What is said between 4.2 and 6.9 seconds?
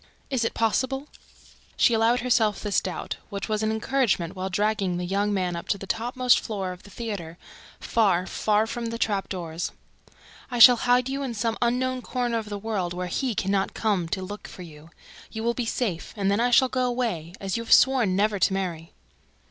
while dragging the young man up to the topmost floor of the